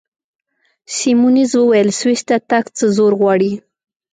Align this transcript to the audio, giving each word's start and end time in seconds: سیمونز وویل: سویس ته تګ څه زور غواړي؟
سیمونز 0.95 1.51
وویل: 1.57 1.87
سویس 1.99 2.21
ته 2.27 2.35
تګ 2.49 2.65
څه 2.77 2.85
زور 2.97 3.11
غواړي؟ 3.19 3.51